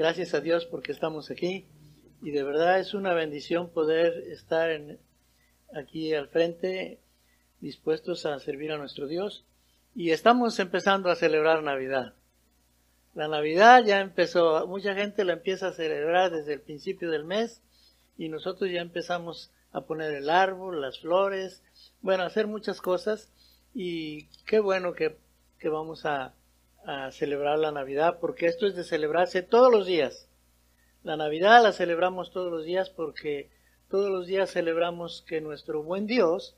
[0.00, 1.66] Gracias a Dios porque estamos aquí
[2.22, 4.70] y de verdad es una bendición poder estar
[5.74, 7.00] aquí al frente
[7.60, 9.44] dispuestos a servir a nuestro Dios
[9.94, 12.14] y estamos empezando a celebrar Navidad.
[13.14, 17.60] La Navidad ya empezó, mucha gente la empieza a celebrar desde el principio del mes
[18.16, 21.62] y nosotros ya empezamos a poner el árbol, las flores,
[22.00, 23.30] bueno, hacer muchas cosas
[23.74, 25.18] y qué bueno que,
[25.58, 26.32] que vamos a,
[26.84, 30.28] a celebrar la Navidad porque esto es de celebrarse todos los días.
[31.02, 33.50] La Navidad la celebramos todos los días porque
[33.88, 36.56] todos los días celebramos que nuestro buen Dios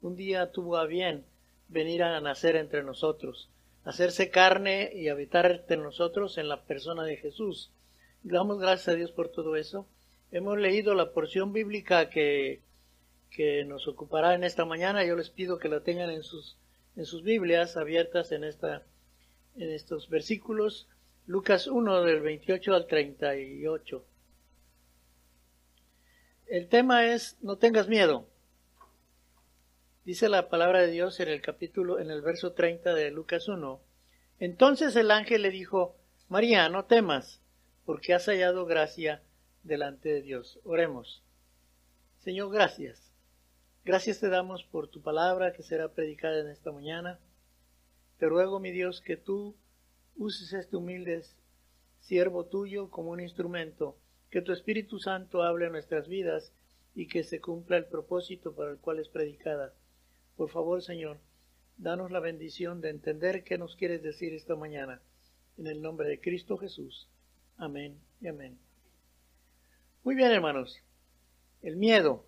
[0.00, 1.24] un día tuvo a bien
[1.68, 3.48] venir a nacer entre nosotros
[3.84, 7.70] hacerse carne y habitar entre nosotros en la persona de Jesús.
[8.22, 9.86] Damos gracias a Dios por todo eso.
[10.30, 12.62] Hemos leído la porción bíblica que,
[13.30, 15.04] que nos ocupará en esta mañana.
[15.04, 16.56] Yo les pido que la tengan en sus,
[16.96, 18.84] en sus Biblias abiertas en, esta,
[19.56, 20.88] en estos versículos.
[21.26, 24.04] Lucas 1 del 28 al 38.
[26.48, 28.26] El tema es no tengas miedo.
[30.04, 33.80] Dice la palabra de Dios en el capítulo, en el verso 30 de Lucas 1.
[34.40, 35.94] Entonces el ángel le dijo,
[36.28, 37.40] María, no temas,
[37.84, 39.22] porque has hallado gracia
[39.62, 40.58] delante de Dios.
[40.64, 41.22] Oremos.
[42.18, 43.12] Señor, gracias.
[43.84, 47.18] Gracias te damos por tu palabra que será predicada en esta mañana.
[48.22, 49.56] Te ruego, mi Dios, que tú
[50.14, 51.24] uses este humilde
[51.98, 53.98] siervo tuyo como un instrumento,
[54.30, 56.52] que tu Espíritu Santo hable en nuestras vidas
[56.94, 59.74] y que se cumpla el propósito para el cual es predicada.
[60.36, 61.18] Por favor, Señor,
[61.78, 65.02] danos la bendición de entender qué nos quieres decir esta mañana.
[65.58, 67.08] En el nombre de Cristo Jesús.
[67.56, 68.56] Amén y amén.
[70.04, 70.80] Muy bien, hermanos.
[71.60, 72.24] El miedo.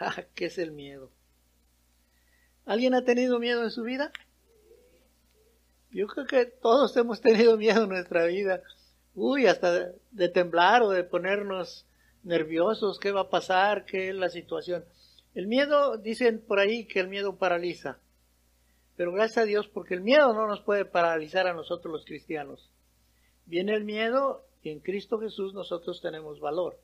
[0.34, 1.10] ¿Qué es el miedo?
[2.64, 4.10] ¿Alguien ha tenido miedo en su vida?
[5.94, 8.62] Yo creo que todos hemos tenido miedo en nuestra vida.
[9.14, 11.86] Uy, hasta de temblar o de ponernos
[12.24, 12.98] nerviosos.
[12.98, 13.84] ¿Qué va a pasar?
[13.84, 14.84] ¿Qué es la situación?
[15.36, 17.98] El miedo, dicen por ahí que el miedo paraliza.
[18.96, 22.70] Pero gracias a Dios porque el miedo no nos puede paralizar a nosotros los cristianos.
[23.46, 26.76] Viene el miedo y en Cristo Jesús nosotros tenemos valor.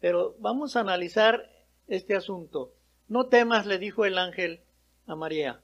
[0.00, 1.50] Pero vamos a analizar
[1.86, 2.72] este asunto.
[3.08, 4.60] No temas, le dijo el ángel
[5.06, 5.60] a María.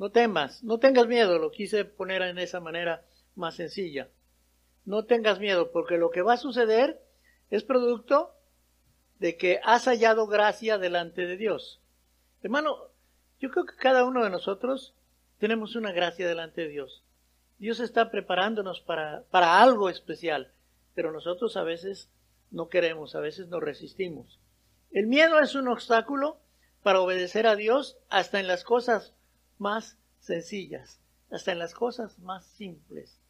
[0.00, 4.08] No temas, no tengas miedo, lo quise poner en esa manera más sencilla.
[4.86, 7.02] No tengas miedo, porque lo que va a suceder
[7.50, 8.34] es producto
[9.18, 11.82] de que has hallado gracia delante de Dios.
[12.42, 12.78] Hermano,
[13.40, 14.94] yo creo que cada uno de nosotros
[15.38, 17.04] tenemos una gracia delante de Dios.
[17.58, 20.50] Dios está preparándonos para, para algo especial,
[20.94, 22.08] pero nosotros a veces
[22.50, 24.40] no queremos, a veces nos resistimos.
[24.92, 26.38] El miedo es un obstáculo
[26.82, 29.12] para obedecer a Dios hasta en las cosas
[29.60, 31.00] más sencillas,
[31.30, 33.20] hasta en las cosas más simples.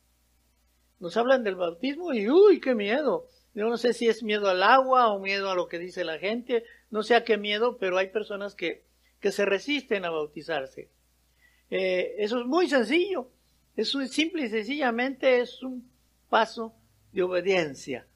[0.99, 3.27] Nos hablan del bautismo y uy, qué miedo.
[3.55, 6.19] Yo no sé si es miedo al agua o miedo a lo que dice la
[6.19, 8.85] gente, no sé a qué miedo, pero hay personas que,
[9.19, 10.89] que se resisten a bautizarse.
[11.71, 13.29] Eh, eso es muy sencillo,
[13.77, 15.89] es simple y sencillamente es un
[16.29, 16.75] paso
[17.13, 18.07] de obediencia.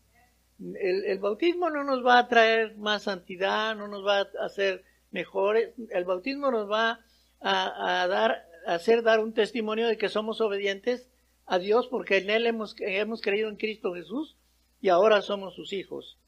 [0.60, 4.84] El, el, bautismo no nos va a traer más santidad, no nos va a hacer
[5.10, 7.00] mejores, el bautismo nos va
[7.44, 11.08] a, dar, a hacer dar un testimonio de que somos obedientes
[11.46, 14.36] a Dios porque en Él hemos, hemos creído en Cristo Jesús
[14.80, 16.18] y ahora somos sus hijos.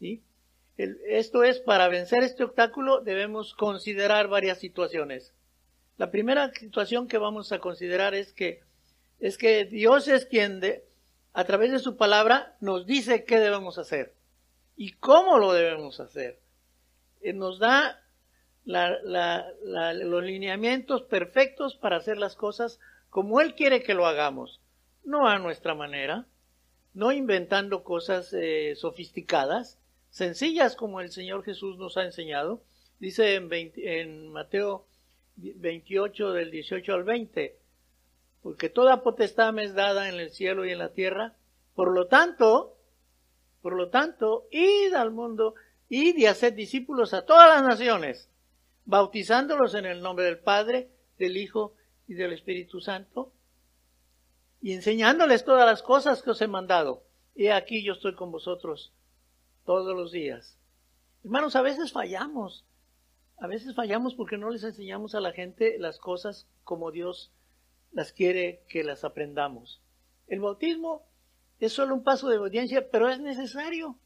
[0.00, 0.22] ¿sí?
[0.76, 5.32] esto es, para vencer este obstáculo debemos considerar varias situaciones.
[5.96, 8.62] La primera situación que vamos a considerar es que,
[9.20, 10.84] es que Dios es quien de,
[11.32, 14.14] a través de su palabra nos dice qué debemos hacer
[14.76, 16.40] y cómo lo debemos hacer.
[17.20, 18.01] Eh, nos da
[18.64, 22.78] los lineamientos perfectos para hacer las cosas
[23.10, 24.60] como Él quiere que lo hagamos,
[25.04, 26.26] no a nuestra manera,
[26.94, 29.78] no inventando cosas eh, sofisticadas,
[30.10, 32.62] sencillas como el Señor Jesús nos ha enseñado.
[33.00, 34.86] Dice en, en Mateo
[35.36, 37.56] 28 del 18 al 20,
[38.42, 41.34] porque toda potestad me es dada en el cielo y en la tierra,
[41.74, 42.76] por lo tanto,
[43.62, 45.54] por lo tanto, id al mundo,
[45.88, 48.28] id y haced discípulos a todas las naciones,
[48.84, 51.74] bautizándolos en el nombre del Padre, del Hijo
[52.06, 53.32] y del Espíritu Santo,
[54.60, 57.04] y enseñándoles todas las cosas que os he mandado.
[57.34, 58.92] Y aquí yo estoy con vosotros
[59.64, 60.58] todos los días.
[61.24, 62.64] Hermanos, a veces fallamos.
[63.38, 67.32] A veces fallamos porque no les enseñamos a la gente las cosas como Dios
[67.90, 69.82] las quiere que las aprendamos.
[70.28, 71.06] El bautismo
[71.58, 73.98] es solo un paso de obediencia, pero es necesario.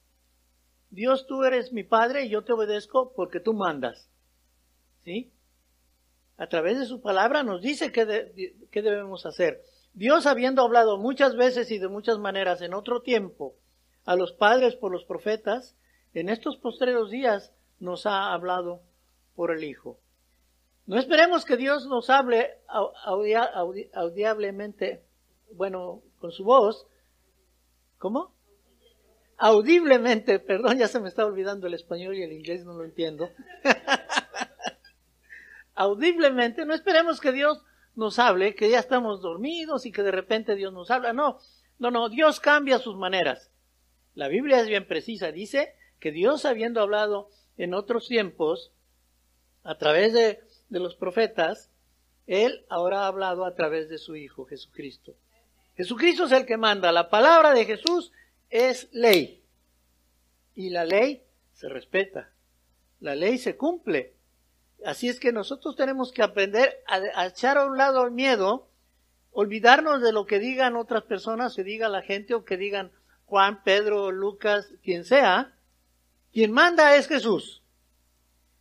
[0.90, 4.10] Dios, tú eres mi Padre y yo te obedezco porque tú mandas.
[5.06, 5.30] ¿Sí?
[6.36, 9.62] A través de su palabra nos dice qué, qué debemos hacer.
[9.94, 13.54] Dios habiendo hablado muchas veces y de muchas maneras en otro tiempo
[14.04, 15.76] a los padres por los profetas,
[16.12, 18.82] en estos postreros días nos ha hablado
[19.36, 20.00] por el Hijo.
[20.86, 22.58] No esperemos que Dios nos hable
[23.92, 25.04] audiblemente,
[25.52, 26.84] bueno, con su voz.
[27.98, 28.34] ¿Cómo?
[29.36, 33.30] Audiblemente, perdón, ya se me está olvidando el español y el inglés, no lo entiendo.
[35.76, 37.62] Audiblemente, no esperemos que Dios
[37.94, 41.12] nos hable, que ya estamos dormidos y que de repente Dios nos habla.
[41.12, 41.38] No,
[41.78, 43.50] no, no, Dios cambia sus maneras.
[44.14, 48.72] La Biblia es bien precisa, dice que Dios habiendo hablado en otros tiempos
[49.62, 50.40] a través de,
[50.70, 51.70] de los profetas,
[52.26, 55.14] Él ahora ha hablado a través de su Hijo Jesucristo.
[55.76, 56.90] Jesucristo es el que manda.
[56.90, 58.12] La palabra de Jesús
[58.48, 59.42] es ley.
[60.54, 62.30] Y la ley se respeta.
[63.00, 64.15] La ley se cumple.
[64.84, 68.68] Así es que nosotros tenemos que aprender a, echar a un lado el miedo,
[69.32, 72.92] olvidarnos de lo que digan otras personas, que diga la gente o que digan
[73.24, 75.54] Juan, Pedro, Lucas, quien sea.
[76.32, 77.62] Quien manda es Jesús.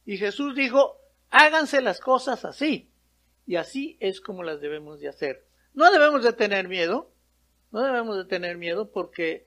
[0.05, 0.97] Y Jesús dijo,
[1.29, 2.89] háganse las cosas así.
[3.45, 5.45] Y así es como las debemos de hacer.
[5.73, 7.11] No debemos de tener miedo,
[7.71, 9.45] no debemos de tener miedo porque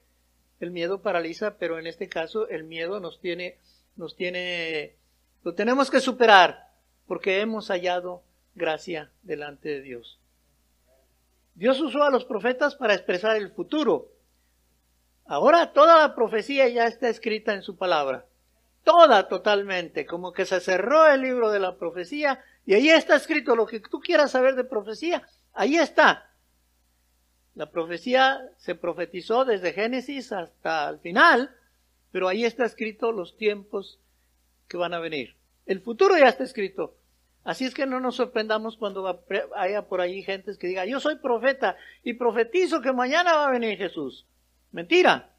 [0.61, 3.59] el miedo paraliza, pero en este caso el miedo nos tiene,
[3.97, 4.98] nos tiene
[5.43, 6.69] lo tenemos que superar
[7.07, 8.23] porque hemos hallado
[8.55, 10.19] gracia delante de Dios.
[11.55, 14.13] Dios usó a los profetas para expresar el futuro.
[15.27, 18.27] Ahora toda la profecía ya está escrita en su palabra.
[18.85, 23.57] Toda totalmente, como que se cerró el libro de la profecía y ahí está escrito
[23.57, 25.27] lo que tú quieras saber de profecía.
[25.53, 26.31] Ahí está.
[27.55, 31.55] La profecía se profetizó desde Génesis hasta el final,
[32.13, 33.99] pero ahí está escrito los tiempos
[34.69, 35.37] que van a venir.
[35.67, 36.95] El futuro ya está escrito.
[37.45, 39.23] Así es que no nos sorprendamos cuando
[39.57, 43.53] haya por ahí gentes que diga, yo soy profeta y profetizo que mañana va a
[43.53, 44.27] venir Jesús.
[44.71, 45.35] Mentira.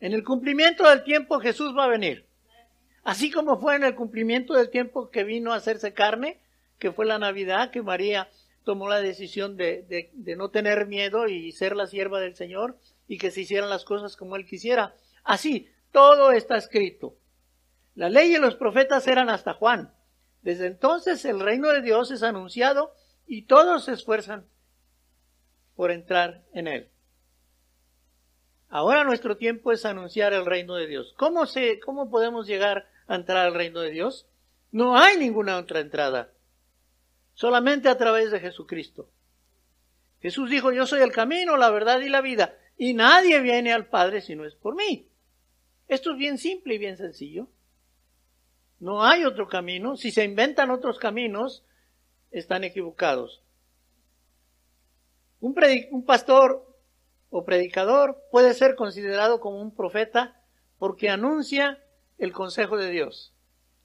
[0.00, 2.26] En el cumplimiento del tiempo Jesús va a venir.
[3.02, 6.40] Así como fue en el cumplimiento del tiempo que vino a hacerse carne,
[6.78, 8.30] que fue la Navidad, que María
[8.64, 12.78] tomó la decisión de, de, de no tener miedo y ser la sierva del Señor
[13.06, 14.94] y que se hicieran las cosas como Él quisiera.
[15.22, 17.14] Así, todo está escrito.
[17.94, 19.94] La ley y los profetas eran hasta Juan.
[20.42, 22.94] Desde entonces el reino de Dios es anunciado
[23.26, 24.46] y todos se esfuerzan
[25.74, 26.90] por entrar en él.
[28.68, 31.14] Ahora nuestro tiempo es anunciar el reino de Dios.
[31.16, 34.26] ¿Cómo, se, ¿Cómo podemos llegar a entrar al reino de Dios?
[34.72, 36.32] No hay ninguna otra entrada.
[37.34, 39.08] Solamente a través de Jesucristo.
[40.20, 42.56] Jesús dijo, yo soy el camino, la verdad y la vida.
[42.76, 45.08] Y nadie viene al Padre si no es por mí.
[45.86, 47.48] Esto es bien simple y bien sencillo.
[48.84, 49.96] No hay otro camino.
[49.96, 51.64] Si se inventan otros caminos,
[52.30, 53.42] están equivocados.
[55.40, 56.70] Un, pastor
[57.30, 60.38] o predicador puede ser considerado como un profeta
[60.78, 61.82] porque anuncia
[62.18, 63.32] el consejo de Dios.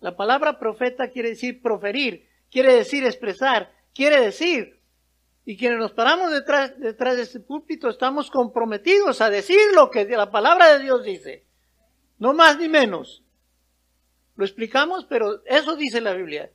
[0.01, 4.81] La palabra profeta quiere decir proferir, quiere decir expresar, quiere decir.
[5.45, 10.03] Y quienes nos paramos detrás, detrás de este púlpito estamos comprometidos a decir lo que
[10.03, 11.45] la palabra de Dios dice.
[12.17, 13.23] No más ni menos.
[14.39, 16.49] Lo explicamos, pero eso dice la Biblia.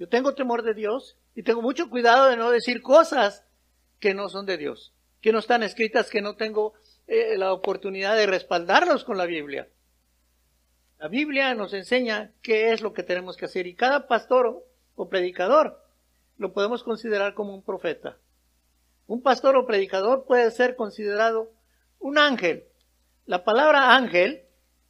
[0.00, 3.44] Yo tengo temor de Dios y tengo mucho cuidado de no decir cosas
[4.00, 6.74] que no son de Dios, que no están escritas, que no tengo
[7.06, 9.68] eh, la oportunidad de respaldarlos con la Biblia.
[10.98, 15.08] La Biblia nos enseña qué es lo que tenemos que hacer y cada pastor o
[15.08, 15.80] predicador
[16.36, 18.18] lo podemos considerar como un profeta.
[19.06, 21.52] Un pastor o predicador puede ser considerado
[22.00, 22.64] un ángel.
[23.24, 24.42] La palabra ángel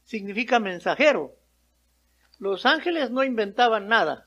[0.04, 1.36] significa mensajero.
[2.38, 4.26] Los ángeles no inventaban nada.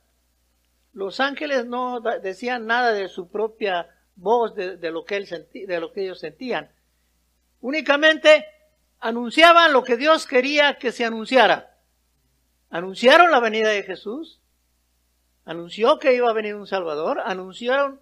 [0.94, 5.92] Los ángeles no decían nada de su propia voz, de, lo, que él de lo
[5.92, 6.72] que ellos sentían.
[7.62, 8.46] Únicamente
[9.00, 11.78] anunciaban lo que Dios quería que se anunciara.
[12.70, 14.40] Anunciaron la venida de Jesús,
[15.46, 18.00] anunció que iba a venir un Salvador, anunciaron,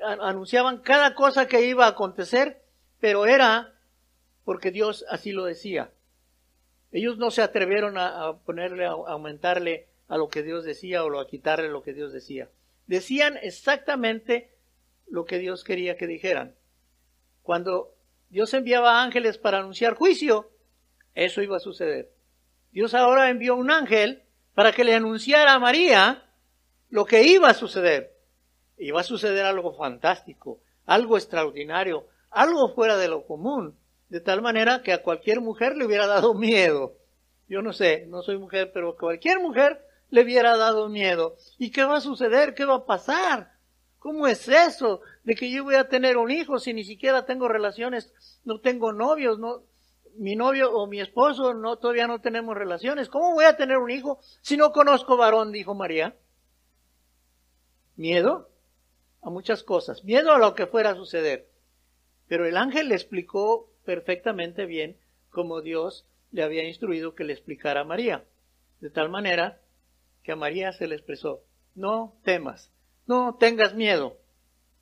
[0.00, 2.62] anunciaban cada cosa que iba a acontecer,
[3.00, 3.74] pero era
[4.44, 5.90] porque Dios así lo decía.
[6.90, 11.26] Ellos no se atrevieron a, ponerle, a aumentarle a lo que Dios decía o a
[11.26, 12.48] quitarle lo que Dios decía.
[12.86, 14.50] Decían exactamente
[15.06, 16.54] lo que Dios quería que dijeran.
[17.42, 17.94] Cuando
[18.30, 20.50] Dios enviaba ángeles para anunciar juicio,
[21.14, 22.10] eso iba a suceder.
[22.72, 24.22] Dios ahora envió un ángel
[24.54, 26.24] para que le anunciara a María
[26.90, 28.16] lo que iba a suceder.
[28.78, 33.76] Iba a suceder algo fantástico, algo extraordinario, algo fuera de lo común
[34.08, 36.94] de tal manera que a cualquier mujer le hubiera dado miedo.
[37.48, 41.36] Yo no sé, no soy mujer, pero cualquier mujer le hubiera dado miedo.
[41.58, 42.54] ¿Y qué va a suceder?
[42.54, 43.52] ¿Qué va a pasar?
[43.98, 47.48] ¿Cómo es eso de que yo voy a tener un hijo si ni siquiera tengo
[47.48, 48.12] relaciones,
[48.44, 49.62] no tengo novios, no,
[50.16, 53.08] mi novio o mi esposo no, todavía no tenemos relaciones?
[53.08, 55.52] ¿Cómo voy a tener un hijo si no conozco varón?
[55.52, 56.16] dijo María.
[57.96, 58.48] Miedo
[59.20, 61.48] a muchas cosas, miedo a lo que fuera a suceder.
[62.28, 64.98] Pero el ángel le explicó perfectamente bien
[65.30, 68.22] como Dios le había instruido que le explicara a María.
[68.80, 69.62] De tal manera
[70.22, 71.42] que a María se le expresó,
[71.74, 72.70] no temas,
[73.06, 74.18] no tengas miedo.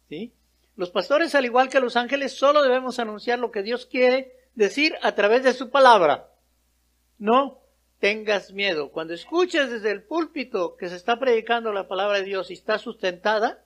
[0.09, 0.33] ¿Sí?
[0.75, 4.97] Los pastores, al igual que los ángeles, solo debemos anunciar lo que Dios quiere decir
[5.03, 6.33] a través de su palabra.
[7.17, 7.61] No
[8.01, 8.91] tengas miedo.
[8.91, 12.79] Cuando escuches desde el púlpito que se está predicando la palabra de Dios y está
[12.79, 13.65] sustentada,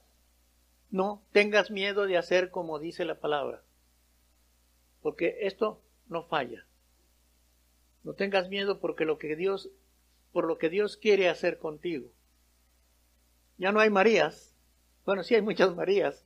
[0.91, 3.63] no tengas miedo de hacer como dice la palabra.
[5.03, 6.65] Porque esto no falla.
[8.03, 9.71] No tengas miedo porque lo que Dios,
[10.33, 12.11] por lo que Dios quiere hacer contigo.
[13.59, 14.55] Ya no hay Marías.
[15.05, 16.25] Bueno, sí hay muchas Marías.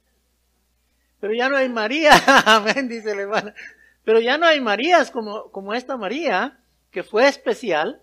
[1.21, 2.13] Pero ya no hay María.
[2.47, 3.53] Amén, dice hermano.
[4.05, 8.03] Pero ya no hay Marías como, como esta María, que fue especial.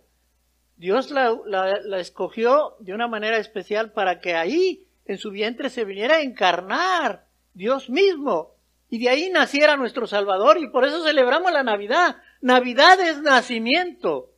[0.75, 5.70] Dios la, la, la escogió de una manera especial para que ahí, en su vientre,
[5.70, 8.56] se viniera a encarnar Dios mismo.
[8.91, 10.57] Y de ahí naciera nuestro Salvador.
[10.60, 12.17] Y por eso celebramos la Navidad.
[12.41, 14.29] Navidad es nacimiento.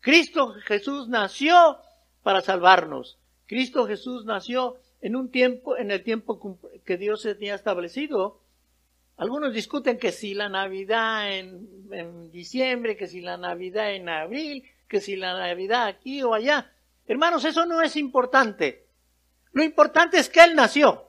[0.00, 1.78] Cristo Jesús nació
[2.24, 3.18] para salvarnos.
[3.46, 8.40] Cristo Jesús nació en un tiempo, en el tiempo que Dios tenía establecido.
[9.16, 14.64] Algunos discuten que si la Navidad en, en diciembre, que si la Navidad en abril,
[14.88, 16.72] que si la Navidad aquí o allá.
[17.06, 18.88] Hermanos, eso no es importante.
[19.52, 21.05] Lo importante es que Él nació.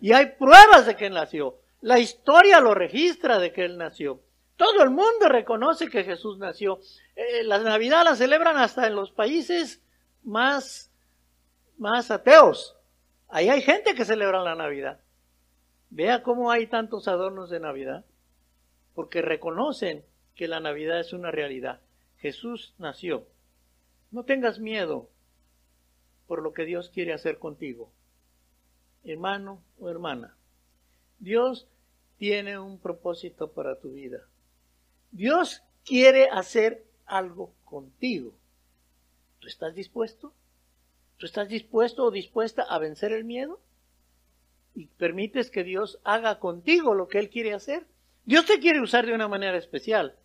[0.00, 1.58] Y hay pruebas de que nació.
[1.80, 4.20] La historia lo registra de que Él nació.
[4.56, 6.80] Todo el mundo reconoce que Jesús nació.
[7.14, 9.82] Eh, la Navidad la celebran hasta en los países
[10.22, 10.90] más,
[11.78, 12.76] más ateos.
[13.28, 15.00] Ahí hay gente que celebra la Navidad.
[15.90, 18.04] Vea cómo hay tantos adornos de Navidad.
[18.94, 21.80] Porque reconocen que la Navidad es una realidad.
[22.18, 23.26] Jesús nació.
[24.10, 25.10] No tengas miedo
[26.26, 27.90] por lo que Dios quiere hacer contigo.
[29.06, 30.36] Hermano o hermana.
[31.18, 31.68] Dios
[32.18, 34.26] tiene un propósito para tu vida.
[35.12, 38.34] Dios quiere hacer algo contigo.
[39.38, 40.32] ¿Tú estás dispuesto?
[41.18, 43.60] ¿Tú estás dispuesto o dispuesta a vencer el miedo?
[44.74, 47.86] ¿Y permites que Dios haga contigo lo que Él quiere hacer?
[48.24, 50.16] Dios te quiere usar de una manera especial,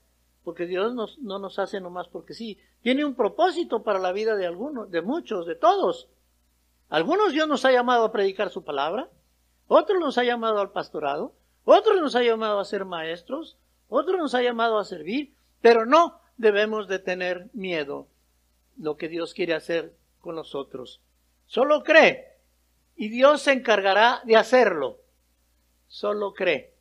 [0.44, 2.58] porque Dios no nos hace nomás porque sí.
[2.82, 6.10] Tiene un propósito para la vida de algunos, de muchos, de todos.
[6.92, 9.10] Algunos Dios nos ha llamado a predicar su palabra,
[9.70, 11.34] otros nos ha llamado al pastorado,
[11.64, 13.58] otros nos ha llamado a ser maestros,
[13.88, 18.10] otro nos ha llamado a servir, pero no debemos de tener miedo
[18.78, 21.00] lo que Dios quiere hacer con nosotros.
[21.46, 22.36] Solo cree
[22.98, 25.00] y Dios se encargará de hacerlo.
[25.88, 26.74] Solo cree.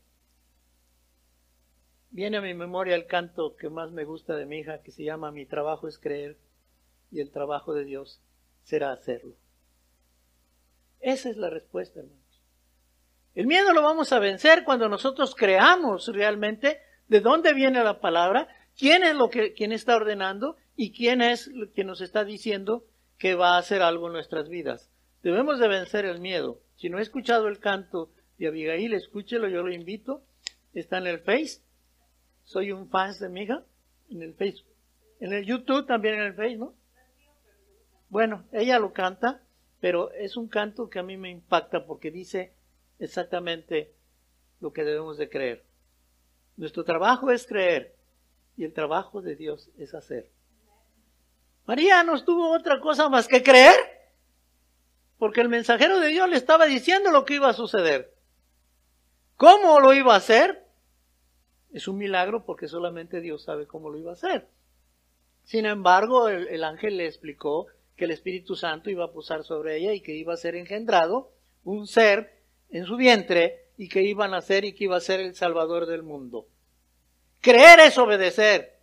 [2.11, 5.05] Viene a mi memoria el canto que más me gusta de mi hija, que se
[5.05, 6.37] llama Mi trabajo es creer
[7.12, 8.21] y el trabajo de Dios
[8.64, 9.37] será hacerlo.
[11.00, 12.21] Esa es la respuesta, hermanos.
[13.35, 18.49] El miedo lo vamos a vencer cuando nosotros creamos realmente de dónde viene la palabra,
[18.76, 22.85] quién es lo que, quién está ordenando y quién es quien nos está diciendo
[23.19, 24.90] que va a hacer algo en nuestras vidas.
[25.23, 26.61] Debemos de vencer el miedo.
[26.76, 30.23] Si no he escuchado el canto de Abigail, escúchelo, yo lo invito.
[30.73, 31.61] Está en el Face.
[32.45, 33.42] Soy un fan de mi.
[33.42, 34.73] En el Facebook.
[35.21, 36.75] En el YouTube también en el Face, ¿no?
[38.09, 39.42] Bueno, ella lo canta,
[39.80, 42.52] pero es un canto que a mí me impacta porque dice
[42.99, 43.94] exactamente
[44.60, 45.64] lo que debemos de creer.
[46.56, 47.96] Nuestro trabajo es creer
[48.56, 50.28] y el trabajo de Dios es hacer.
[51.66, 53.75] María no tuvo otra cosa más que creer,
[55.18, 58.14] porque el mensajero de Dios le estaba diciendo lo que iba a suceder.
[59.37, 60.66] ¿Cómo lo iba a hacer?
[61.72, 64.49] Es un milagro porque solamente Dios sabe cómo lo iba a hacer.
[65.44, 67.68] Sin embargo, el, el ángel le explicó
[68.00, 71.35] que el Espíritu Santo iba a posar sobre ella y que iba a ser engendrado
[71.64, 72.33] un ser
[72.71, 75.85] en su vientre y que iba a nacer y que iba a ser el Salvador
[75.85, 76.47] del mundo.
[77.42, 78.78] Creer es obedecer.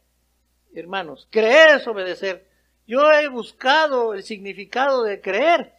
[0.71, 2.47] Hermanos, creer es obedecer.
[2.86, 5.74] Yo he buscado el significado de creer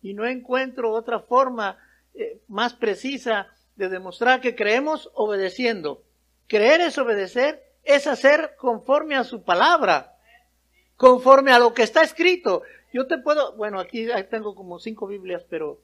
[0.00, 1.76] y no encuentro otra forma
[2.14, 6.02] eh, más precisa de demostrar que creemos obedeciendo.
[6.46, 10.16] Creer es obedecer, es hacer conforme a su palabra,
[11.00, 12.62] conforme a lo que está escrito.
[12.92, 15.80] Yo te puedo, bueno, aquí tengo como cinco Biblias, pero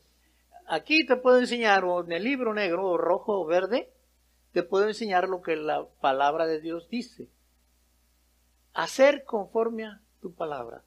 [0.66, 3.90] aquí te puedo enseñar o en el libro negro o rojo o verde,
[4.52, 7.30] te puedo enseñar lo que la palabra de Dios dice.
[8.74, 10.82] Hacer conforme a tu palabra.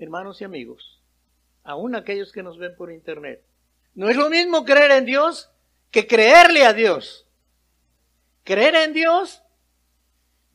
[0.00, 1.00] Hermanos y amigos,
[1.62, 3.44] aún aquellos que nos ven por internet.
[3.94, 5.52] No es lo mismo creer en Dios
[5.92, 7.28] que creerle a Dios.
[8.42, 9.44] Creer en Dios,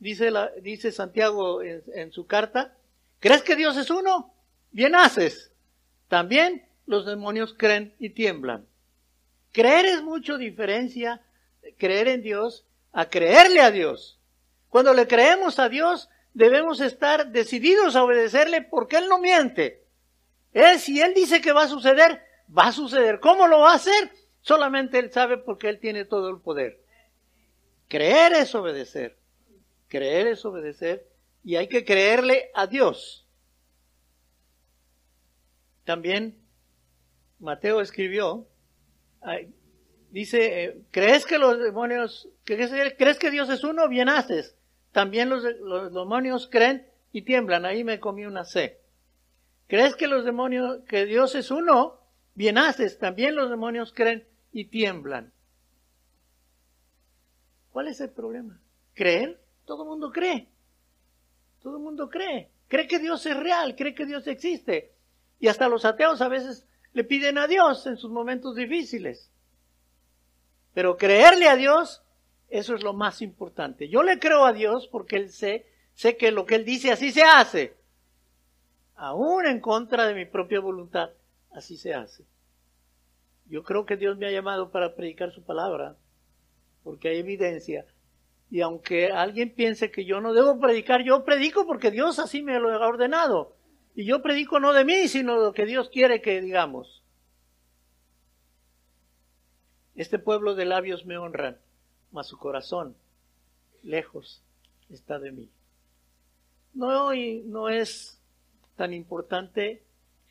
[0.02, 2.76] dice, la, dice Santiago en, en su carta,
[3.20, 4.34] ¿crees que Dios es uno?
[4.72, 5.52] Bien haces.
[6.08, 8.66] También los demonios creen y tiemblan.
[9.52, 11.22] Creer es mucho diferencia,
[11.78, 14.18] creer en Dios, a creerle a Dios.
[14.68, 19.84] Cuando le creemos a Dios, debemos estar decididos a obedecerle porque Él no miente.
[20.52, 22.22] Él, si Él dice que va a suceder,
[22.56, 23.20] va a suceder.
[23.20, 24.10] ¿Cómo lo va a hacer?
[24.40, 26.82] Solamente Él sabe porque Él tiene todo el poder.
[27.88, 29.21] Creer es obedecer.
[29.92, 31.06] Creer es obedecer
[31.44, 33.28] y hay que creerle a Dios.
[35.84, 36.38] También
[37.38, 38.48] Mateo escribió,
[40.10, 43.86] dice, eh, ¿crees que los demonios, crees que Dios es uno?
[43.86, 44.56] Bien haces.
[44.92, 47.66] También los, los demonios creen y tiemblan.
[47.66, 48.80] Ahí me comí una C.
[49.66, 52.00] ¿Crees que los demonios, que Dios es uno?
[52.34, 52.98] Bien haces.
[52.98, 55.34] También los demonios creen y tiemblan.
[57.72, 58.58] ¿Cuál es el problema?
[58.94, 59.41] ¿Creer?
[59.64, 60.48] Todo el mundo cree.
[61.62, 62.50] Todo el mundo cree.
[62.68, 64.92] Cree que Dios es real, cree que Dios existe.
[65.38, 69.30] Y hasta los ateos a veces le piden a Dios en sus momentos difíciles.
[70.74, 72.02] Pero creerle a Dios,
[72.48, 73.88] eso es lo más importante.
[73.88, 77.12] Yo le creo a Dios porque Él sé, sé que lo que Él dice así
[77.12, 77.74] se hace.
[78.94, 81.10] Aún en contra de mi propia voluntad,
[81.50, 82.24] así se hace.
[83.46, 85.96] Yo creo que Dios me ha llamado para predicar su palabra,
[86.84, 87.84] porque hay evidencia.
[88.52, 92.60] Y aunque alguien piense que yo no debo predicar, yo predico porque Dios así me
[92.60, 93.56] lo ha ordenado.
[93.94, 97.02] Y yo predico no de mí, sino de lo que Dios quiere que digamos.
[99.94, 101.56] Este pueblo de labios me honran,
[102.10, 102.94] mas su corazón
[103.82, 104.42] lejos
[104.90, 105.48] está de mí.
[106.74, 107.10] No,
[107.46, 108.20] no es
[108.76, 109.82] tan importante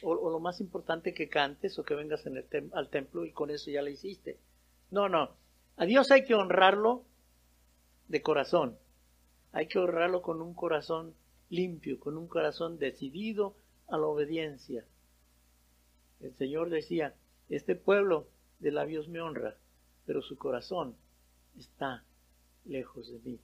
[0.03, 3.49] o, lo más importante que cantes o que vengas en el al templo y con
[3.49, 4.37] eso ya lo hiciste.
[4.91, 5.31] No, no.
[5.75, 7.03] A Dios hay que honrarlo
[8.11, 8.77] de corazón.
[9.53, 11.15] Hay que honrarlo con un corazón
[11.49, 13.55] limpio, con un corazón decidido
[13.87, 14.85] a la obediencia.
[16.19, 17.15] El Señor decía,
[17.49, 18.27] este pueblo
[18.59, 19.55] de labios me honra,
[20.05, 20.95] pero su corazón
[21.57, 22.03] está
[22.65, 23.39] lejos de mí.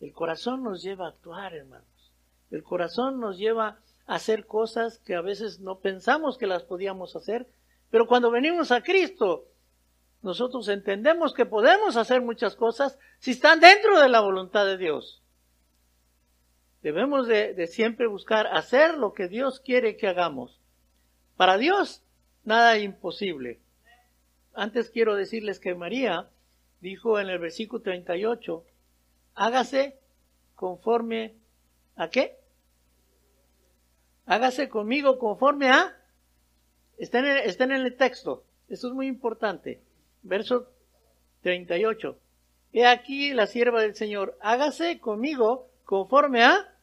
[0.00, 2.12] El corazón nos lleva a actuar, hermanos.
[2.50, 7.16] El corazón nos lleva a hacer cosas que a veces no pensamos que las podíamos
[7.16, 7.48] hacer,
[7.90, 9.46] pero cuando venimos a Cristo,
[10.24, 15.22] nosotros entendemos que podemos hacer muchas cosas si están dentro de la voluntad de Dios.
[16.82, 20.58] Debemos de, siempre buscar hacer lo que Dios quiere que hagamos.
[21.36, 22.02] Para Dios,
[22.42, 23.60] nada imposible.
[24.54, 26.30] Antes quiero decirles que María
[26.80, 28.64] dijo en el versículo 38,
[29.34, 29.98] hágase
[30.54, 31.34] conforme
[31.96, 32.38] a qué?
[34.24, 35.94] Hágase conmigo conforme a...
[36.96, 38.44] Está en, el, está en el texto.
[38.70, 39.82] Esto es muy importante.
[40.24, 40.66] Verso
[41.42, 42.18] 38.
[42.72, 44.36] He aquí la sierva del Señor.
[44.40, 46.74] Hágase conmigo conforme a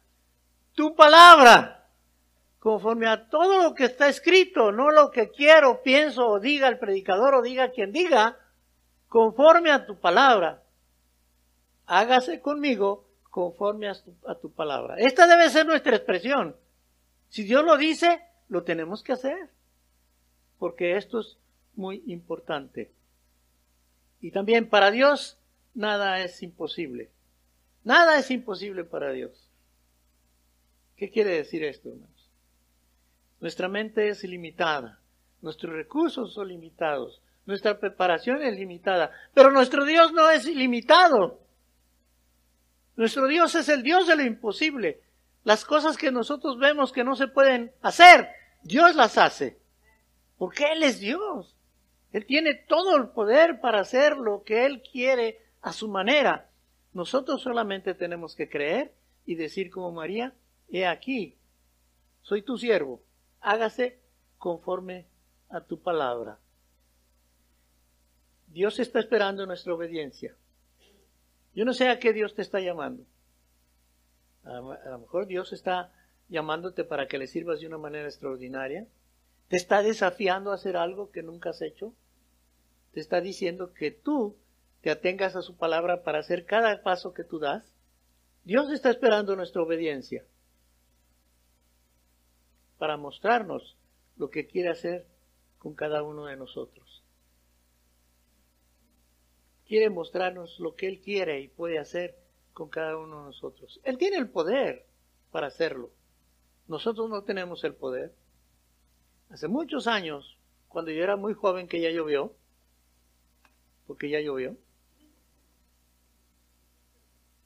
[0.74, 1.90] tu palabra,
[2.60, 6.80] conforme a todo lo que está escrito, no lo que quiero, pienso o diga el
[6.80, 8.38] predicador o diga quien diga,
[9.10, 10.64] conforme a tu palabra.
[11.88, 14.96] Hágase conmigo conforme a tu, a tu palabra.
[14.98, 16.56] Esta debe ser nuestra expresión.
[17.28, 19.50] Si Dios lo dice, lo tenemos que hacer,
[20.58, 21.38] porque esto es
[21.76, 22.92] muy importante.
[24.22, 25.38] Y también para Dios
[25.74, 27.10] nada es imposible.
[27.84, 29.50] Nada es imposible para Dios.
[30.96, 32.30] ¿Qué quiere decir esto, hermanos?
[33.40, 35.00] Nuestra mente es limitada,
[35.42, 41.40] nuestros recursos son limitados, nuestra preparación es limitada, pero nuestro Dios no es ilimitado.
[42.96, 45.02] Nuestro Dios es el Dios de lo imposible.
[45.44, 48.30] Las cosas que nosotros vemos que no se pueden hacer,
[48.62, 49.58] Dios las hace.
[50.38, 51.56] Porque Él es Dios.
[52.12, 56.50] Él tiene todo el poder para hacer lo que Él quiere a su manera.
[56.94, 58.94] Nosotros solamente tenemos que creer
[59.26, 60.34] y decir como María,
[60.70, 61.38] he aquí,
[62.22, 63.02] soy tu siervo,
[63.40, 64.00] hágase
[64.38, 65.08] conforme
[65.50, 66.40] a tu palabra.
[68.48, 70.36] Dios está esperando nuestra obediencia.
[71.54, 73.06] Yo no sé a qué Dios te está llamando.
[74.44, 75.94] A, lo mejor Dios está
[76.28, 78.88] llamándote para que le sirvas de una manera extraordinaria.
[79.48, 81.94] Te está desafiando a hacer algo que nunca has hecho.
[82.92, 84.36] Te está diciendo que tú
[84.82, 87.74] te atengas a su palabra para hacer cada paso que tú das.
[88.44, 90.26] Dios está esperando nuestra obediencia
[92.78, 93.78] para mostrarnos
[94.18, 95.06] lo que quiere hacer
[95.60, 97.04] con cada uno de nosotros.
[99.68, 102.18] Quiere mostrarnos lo que Él quiere y puede hacer
[102.54, 103.80] con cada uno de nosotros.
[103.84, 104.86] Él tiene el poder
[105.32, 105.92] para hacerlo.
[106.68, 108.14] Nosotros no tenemos el poder.
[109.30, 112.34] Hace muchos años, cuando yo era muy joven, que ya llovió,
[113.88, 114.56] porque ya llovió,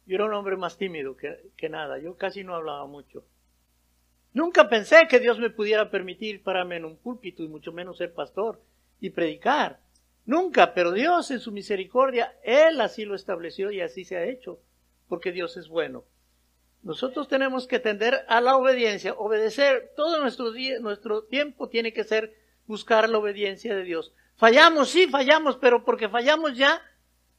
[0.05, 3.25] yo era un hombre más tímido que, que nada, yo casi no hablaba mucho.
[4.33, 8.13] Nunca pensé que Dios me pudiera permitir pararme en un púlpito y mucho menos ser
[8.13, 8.61] pastor
[8.99, 9.79] y predicar.
[10.25, 14.59] Nunca, pero Dios en su misericordia, Él así lo estableció y así se ha hecho,
[15.07, 16.03] porque Dios es bueno.
[16.83, 22.35] Nosotros tenemos que tender a la obediencia, obedecer, todo nuestro, nuestro tiempo tiene que ser
[22.67, 24.13] buscar la obediencia de Dios.
[24.37, 26.81] Fallamos, sí, fallamos, pero porque fallamos ya,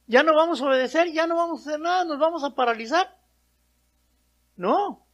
[0.07, 3.17] ya no vamos a obedecer, ya no vamos a hacer nada, nos vamos a paralizar.
[4.55, 5.05] No.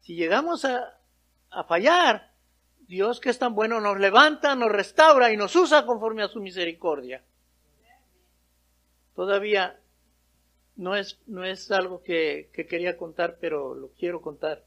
[0.00, 0.98] Si llegamos a,
[1.50, 2.32] a fallar,
[2.88, 6.40] Dios que es tan bueno nos levanta, nos restaura y nos usa conforme a su
[6.40, 7.22] misericordia.
[9.14, 9.78] Todavía
[10.76, 14.64] no es, no es algo que, que quería contar, pero lo quiero contar.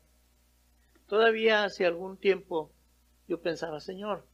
[1.08, 2.72] Todavía hace algún tiempo
[3.28, 4.26] yo pensaba, Señor,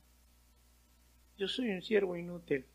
[1.37, 2.65] yo soy un siervo inútil.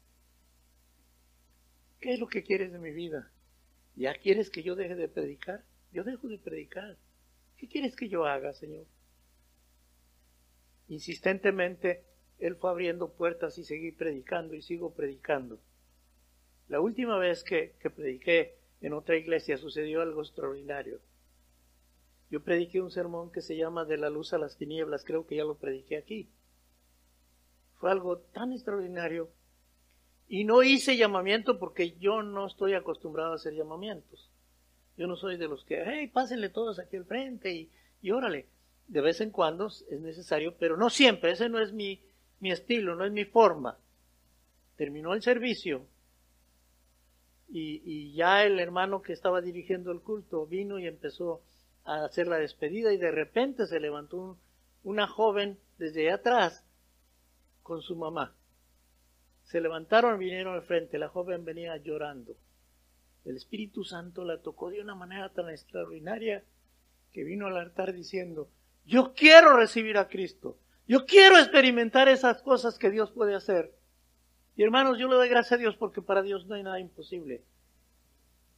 [2.01, 3.31] ¿Qué es lo que quieres de mi vida?
[3.97, 5.65] ¿Ya quieres que yo deje de predicar?
[5.93, 6.97] Yo dejo de predicar.
[7.57, 8.87] ¿Qué quieres que yo haga, Señor?
[10.89, 12.05] Insistentemente,
[12.39, 15.61] Él fue abriendo puertas y seguí predicando y sigo predicando.
[16.69, 21.01] La última vez que, que prediqué en otra iglesia sucedió algo extraordinario.
[22.31, 25.37] Yo prediqué un sermón que se llama De la luz a las tinieblas, creo que
[25.37, 26.31] ya lo prediqué aquí.
[27.83, 29.29] Fue algo tan extraordinario.
[30.29, 34.31] Y no hice llamamiento porque yo no estoy acostumbrado a hacer llamamientos.
[34.97, 38.47] Yo no soy de los que, hey, pásenle todos aquí al frente y, y órale
[38.87, 42.01] de vez en cuando es necesario, pero no siempre, ese no es mi,
[42.39, 43.77] mi estilo, no es mi forma.
[44.77, 45.85] Terminó el servicio
[47.49, 51.43] y, y, ya el hermano que estaba dirigiendo el culto vino y empezó
[51.85, 54.39] a hacer la despedida y de repente se levantó
[54.85, 56.65] una joven desde atrás
[57.63, 58.35] con su mamá.
[59.45, 62.37] Se levantaron, vinieron al frente, la joven venía llorando.
[63.25, 66.45] El Espíritu Santo la tocó de una manera tan extraordinaria
[67.13, 68.49] que vino al altar diciendo,
[68.85, 70.59] yo quiero recibir a Cristo.
[70.89, 73.73] Yo quiero experimentar esas cosas que Dios puede hacer.
[74.57, 77.43] Y hermanos, yo le doy gracias a Dios porque para Dios no hay nada imposible.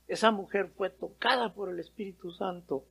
[0.09, 2.85] Esa mujer fue tocada por el Espíritu Santo.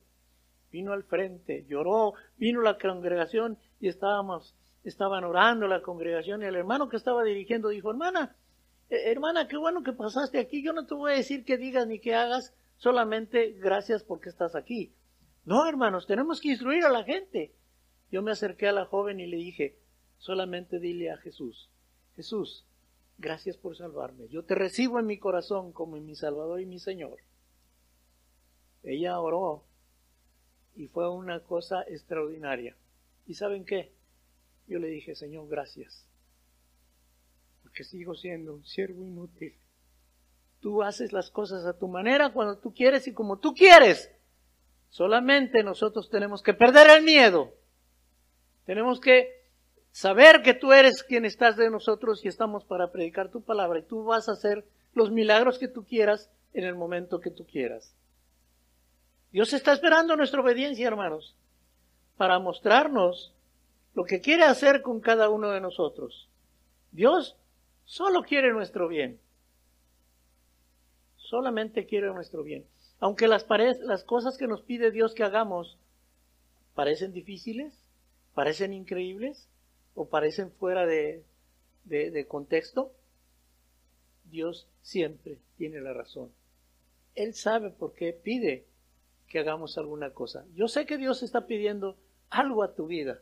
[0.70, 6.56] Vino al frente, lloró, vino la congregación y estábamos, estaban orando la congregación y el
[6.56, 8.36] hermano que estaba dirigiendo dijo, hermana,
[8.90, 10.62] eh, hermana, qué bueno que pasaste aquí.
[10.62, 14.54] Yo no te voy a decir que digas ni que hagas, solamente gracias porque estás
[14.54, 14.92] aquí.
[15.44, 17.54] No, hermanos, tenemos que instruir a la gente.
[18.10, 19.78] Yo me acerqué a la joven y le dije,
[20.18, 21.70] solamente dile a Jesús,
[22.14, 22.64] Jesús,
[23.18, 24.28] gracias por salvarme.
[24.28, 27.18] Yo te recibo en mi corazón como en mi Salvador y mi Señor.
[28.82, 29.64] Ella oró
[30.76, 32.76] y fue una cosa extraordinaria.
[33.26, 33.93] ¿Y saben qué?
[34.66, 36.06] Yo le dije, Señor, gracias.
[37.62, 39.54] Porque sigo siendo un siervo inútil.
[40.60, 44.10] Tú haces las cosas a tu manera, cuando tú quieres y como tú quieres.
[44.88, 47.52] Solamente nosotros tenemos que perder el miedo.
[48.64, 49.44] Tenemos que
[49.90, 53.82] saber que tú eres quien estás de nosotros y estamos para predicar tu palabra y
[53.82, 57.94] tú vas a hacer los milagros que tú quieras en el momento que tú quieras.
[59.32, 61.34] Dios está esperando nuestra obediencia, hermanos,
[62.16, 63.34] para mostrarnos
[63.94, 66.28] lo que quiere hacer con cada uno de nosotros.
[66.92, 67.36] Dios
[67.84, 69.20] solo quiere nuestro bien.
[71.16, 72.66] Solamente quiere nuestro bien.
[73.00, 73.46] Aunque las,
[73.82, 75.78] las cosas que nos pide Dios que hagamos
[76.74, 77.74] parecen difíciles,
[78.34, 79.48] parecen increíbles
[79.94, 81.24] o parecen fuera de,
[81.84, 82.92] de contexto,
[84.24, 86.30] Dios siempre tiene la razón.
[87.14, 88.66] Él sabe por qué pide
[89.28, 90.44] que hagamos alguna cosa.
[90.54, 91.96] Yo sé que Dios está pidiendo
[92.30, 93.20] algo a tu vida.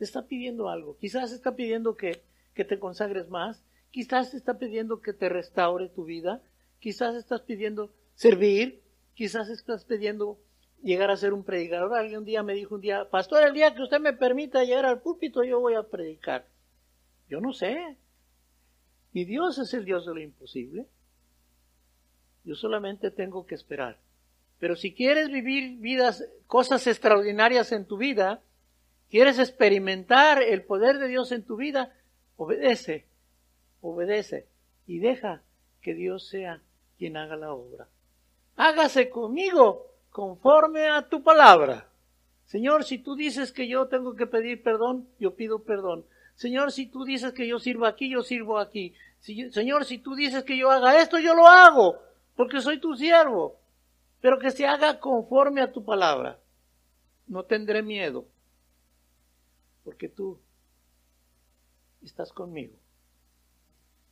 [0.00, 0.96] Te está pidiendo algo.
[0.96, 2.22] Quizás está pidiendo que,
[2.54, 3.62] que te consagres más.
[3.90, 6.40] Quizás está pidiendo que te restaure tu vida.
[6.78, 8.80] Quizás estás pidiendo servir.
[9.12, 10.38] Quizás estás pidiendo
[10.82, 11.92] llegar a ser un predicador.
[11.92, 14.86] Alguien un día me dijo un día, pastor, el día que usted me permita llegar
[14.86, 16.46] al púlpito, yo voy a predicar.
[17.28, 17.98] Yo no sé.
[19.12, 20.86] Mi Dios es el Dios de lo imposible.
[22.44, 23.98] Yo solamente tengo que esperar.
[24.58, 28.42] Pero si quieres vivir vidas, cosas extraordinarias en tu vida,
[29.10, 31.92] quieres experimentar el poder de Dios en tu vida,
[32.36, 33.06] obedece,
[33.80, 34.46] obedece
[34.86, 35.42] y deja
[35.82, 36.60] que Dios sea
[36.98, 37.88] quien haga la obra
[38.60, 41.86] hágase conmigo conforme a tu palabra.
[42.44, 46.04] Señor, si tú dices que yo tengo que pedir perdón, yo pido perdón.
[46.34, 48.94] Señor, si tú dices que yo sirvo aquí, yo sirvo aquí.
[49.20, 51.98] señor, si tú dices que yo haga esto, yo lo hago,
[52.36, 53.56] porque soy tu siervo.
[54.20, 56.38] Pero que se haga conforme a tu palabra.
[57.26, 58.26] No tendré miedo,
[59.90, 60.38] porque tú
[62.00, 62.78] estás conmigo.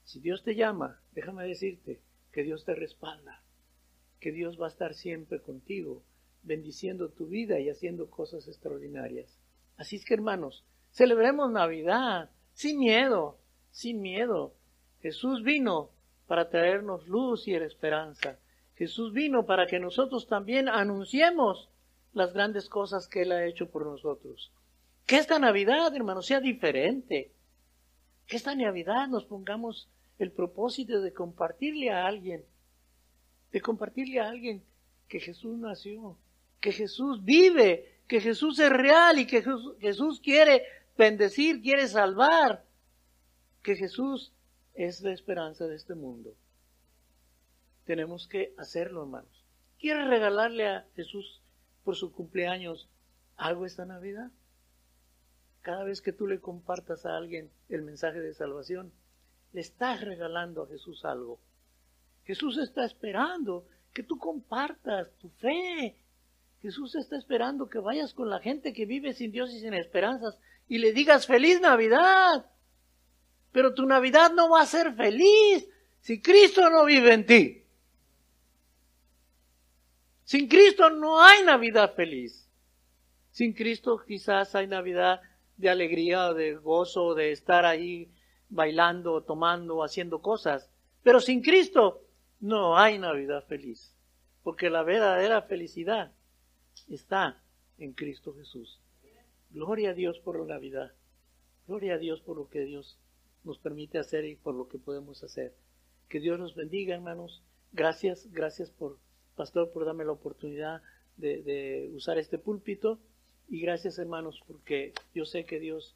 [0.02, 2.00] Si Dios te llama, déjame decirte
[2.32, 3.44] que Dios te respalda,
[4.18, 6.02] que Dios va a estar siempre contigo,
[6.42, 9.38] bendiciendo tu vida y haciendo cosas extraordinarias.
[9.76, 13.38] Así es que hermanos, celebremos Navidad sin miedo,
[13.70, 14.56] sin miedo.
[15.00, 15.90] Jesús vino
[16.26, 18.40] para traernos luz y esperanza.
[18.74, 21.70] Jesús vino para que nosotros también anunciemos
[22.14, 24.50] las grandes cosas que Él ha hecho por nosotros.
[25.08, 27.32] Que esta Navidad, hermanos, sea diferente.
[28.26, 32.44] Que esta Navidad nos pongamos el propósito de compartirle a alguien,
[33.50, 34.62] de compartirle a alguien
[35.08, 36.18] que Jesús nació,
[36.60, 39.42] que Jesús vive, que Jesús es real y que
[39.80, 40.64] Jesús quiere
[40.98, 42.66] bendecir, quiere salvar,
[43.62, 44.34] que Jesús
[44.74, 46.34] es la esperanza de este mundo.
[47.86, 49.42] Tenemos que hacerlo, hermanos.
[49.80, 51.40] ¿Quieres regalarle a Jesús
[51.82, 52.90] por su cumpleaños
[53.38, 54.30] algo esta Navidad?
[55.68, 58.90] Cada vez que tú le compartas a alguien el mensaje de salvación,
[59.52, 61.38] le estás regalando a Jesús algo.
[62.24, 65.94] Jesús está esperando que tú compartas tu fe.
[66.62, 70.38] Jesús está esperando que vayas con la gente que vive sin Dios y sin esperanzas
[70.68, 72.46] y le digas feliz Navidad.
[73.52, 75.68] Pero tu Navidad no va a ser feliz
[76.00, 77.64] si Cristo no vive en ti.
[80.24, 82.48] Sin Cristo no hay Navidad feliz.
[83.32, 85.20] Sin Cristo quizás hay Navidad
[85.58, 88.10] de alegría, de gozo, de estar ahí
[88.48, 90.70] bailando, tomando, haciendo cosas.
[91.02, 92.04] Pero sin Cristo
[92.40, 93.94] no hay Navidad feliz,
[94.42, 96.12] porque la verdadera felicidad
[96.88, 97.42] está
[97.76, 98.80] en Cristo Jesús.
[99.50, 100.92] Gloria a Dios por la Navidad.
[101.66, 102.98] Gloria a Dios por lo que Dios
[103.44, 105.54] nos permite hacer y por lo que podemos hacer.
[106.08, 107.42] Que Dios nos bendiga, hermanos.
[107.72, 108.98] Gracias, gracias por,
[109.36, 110.82] pastor, por darme la oportunidad
[111.16, 113.00] de, de usar este púlpito.
[113.48, 115.94] Y gracias, hermanos, porque yo sé que Dios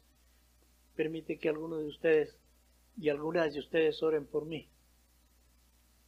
[0.95, 2.35] permite que algunos de ustedes
[2.97, 4.67] y algunas de ustedes oren por mí.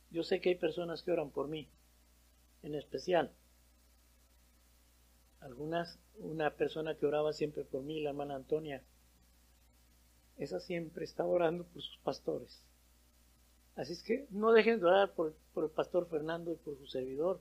[0.10, 1.68] Yo sé que hay personas que oran por mí,
[2.64, 3.32] en especial.
[5.40, 8.82] Algunas, una persona que oraba siempre por mí, la hermana Antonia,
[10.38, 12.64] esa siempre está orando por sus pastores.
[13.76, 16.88] Así es que no dejen de orar por, por el pastor Fernando y por su
[16.88, 17.40] servidor,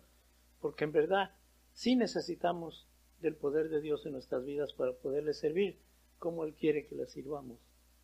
[0.61, 1.31] porque en verdad
[1.73, 2.87] sí necesitamos
[3.25, 5.79] del poder de Dios en nuestras vidas para poderle servir
[6.19, 7.59] como Él quiere que le sirvamos.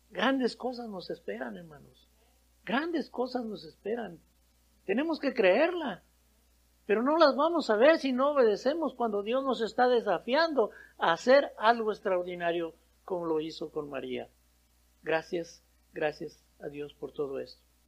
[0.09, 2.09] Grandes cosas nos esperan, hermanos.
[2.65, 4.19] Grandes cosas nos esperan.
[4.85, 6.03] Tenemos que creerla.
[6.87, 11.13] Pero no las vamos a ver si no obedecemos cuando Dios nos está desafiando a
[11.13, 12.73] hacer algo extraordinario
[13.05, 14.27] como lo hizo con María.
[15.03, 17.61] Gracias, gracias a Dios por todo esto.